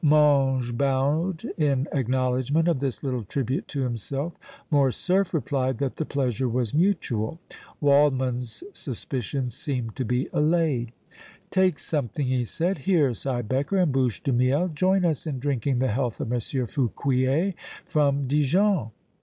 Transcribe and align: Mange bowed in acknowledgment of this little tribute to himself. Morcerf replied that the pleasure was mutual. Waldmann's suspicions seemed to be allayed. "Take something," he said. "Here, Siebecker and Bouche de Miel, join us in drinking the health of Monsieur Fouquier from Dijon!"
Mange 0.03 0.75
bowed 0.75 1.43
in 1.59 1.87
acknowledgment 1.91 2.67
of 2.67 2.79
this 2.79 3.03
little 3.03 3.23
tribute 3.23 3.67
to 3.67 3.83
himself. 3.83 4.33
Morcerf 4.71 5.31
replied 5.31 5.77
that 5.77 5.97
the 5.97 6.05
pleasure 6.07 6.49
was 6.49 6.73
mutual. 6.73 7.39
Waldmann's 7.79 8.63
suspicions 8.73 9.53
seemed 9.53 9.95
to 9.95 10.03
be 10.03 10.27
allayed. 10.33 10.91
"Take 11.51 11.77
something," 11.77 12.25
he 12.25 12.45
said. 12.45 12.79
"Here, 12.79 13.11
Siebecker 13.13 13.77
and 13.79 13.91
Bouche 13.91 14.23
de 14.23 14.33
Miel, 14.33 14.69
join 14.69 15.05
us 15.05 15.27
in 15.27 15.37
drinking 15.37 15.77
the 15.77 15.87
health 15.89 16.19
of 16.19 16.29
Monsieur 16.29 16.65
Fouquier 16.65 17.53
from 17.85 18.25
Dijon!" 18.27 18.89